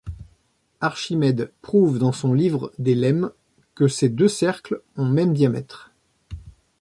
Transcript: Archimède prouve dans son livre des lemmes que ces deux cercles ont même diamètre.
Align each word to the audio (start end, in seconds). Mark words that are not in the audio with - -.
Archimède 0.79 1.51
prouve 1.61 1.99
dans 1.99 2.11
son 2.11 2.33
livre 2.33 2.71
des 2.79 2.95
lemmes 2.95 3.29
que 3.75 3.87
ces 3.87 4.09
deux 4.09 4.27
cercles 4.29 4.81
ont 4.95 5.05
même 5.05 5.31
diamètre. 5.31 5.91